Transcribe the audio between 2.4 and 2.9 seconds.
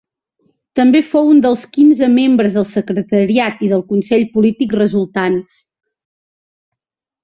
del